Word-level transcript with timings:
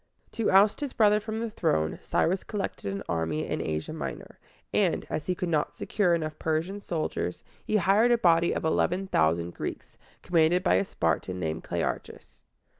To 0.31 0.49
oust 0.49 0.79
his 0.79 0.93
brother 0.93 1.19
from 1.19 1.41
the 1.41 1.49
throne, 1.51 1.99
Cyrus 2.01 2.43
collected 2.43 2.91
an 2.91 3.03
army 3.07 3.45
in 3.45 3.61
Asia 3.61 3.93
Minor; 3.93 4.39
and, 4.73 5.05
as 5.11 5.27
he 5.27 5.35
could 5.35 5.47
not 5.47 5.75
secure 5.75 6.15
enough 6.15 6.39
Persian 6.39 6.81
soldiers, 6.81 7.43
he 7.63 7.75
hired 7.77 8.09
a 8.09 8.17
body 8.17 8.51
of 8.51 8.65
eleven 8.65 9.05
thousand 9.05 9.53
Greeks, 9.53 9.99
commanded 10.23 10.63
by 10.63 10.73
a 10.77 10.85
Spartan 10.85 11.39
named 11.39 11.63
Cle 11.65 11.81
ar´chus. 11.81 12.41